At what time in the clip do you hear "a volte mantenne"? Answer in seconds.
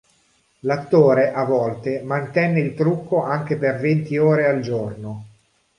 1.31-2.59